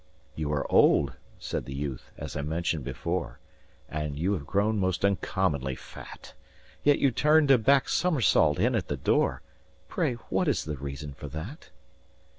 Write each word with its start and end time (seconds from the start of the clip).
"You 0.33 0.51
are 0.53 0.65
old," 0.71 1.13
said 1.37 1.65
the 1.65 1.75
youth, 1.75 2.09
"as 2.17 2.35
I 2.35 2.41
mentioned 2.41 2.83
before, 2.83 3.37
And 3.87 4.17
you 4.17 4.33
have 4.33 4.47
grown 4.47 4.79
most 4.79 5.05
uncommonly 5.05 5.75
fat; 5.75 6.33
Yet 6.83 6.97
you 6.97 7.11
turned 7.11 7.51
a 7.51 7.59
back 7.59 7.87
somersault 7.87 8.57
in 8.57 8.73
at 8.73 8.87
the 8.87 8.97
door 8.97 9.43
Pray 9.89 10.13
what 10.29 10.47
is 10.47 10.65
the 10.65 10.77
reason 10.77 11.13
for 11.13 11.27
that?" 11.27 11.69